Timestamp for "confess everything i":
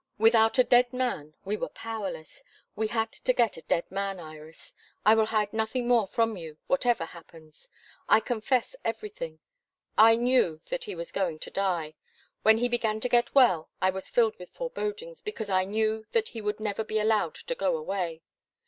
8.19-10.15